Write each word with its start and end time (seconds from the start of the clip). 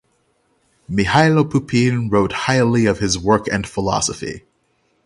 Mihailo 0.89 1.43
Pupin 1.47 2.09
wrote 2.09 2.31
highly 2.31 2.87
of 2.87 2.97
his 2.97 3.19
work 3.19 3.45
and 3.47 3.67
philosophy. 3.67 4.43